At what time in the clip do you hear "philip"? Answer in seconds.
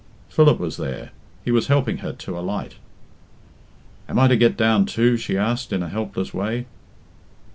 0.29-0.57